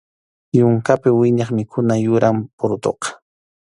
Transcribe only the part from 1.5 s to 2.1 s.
mikhuna